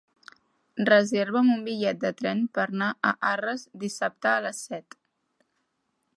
[0.89, 5.01] Reserva'm un bitllet de tren per anar a Arres dissabte a les set.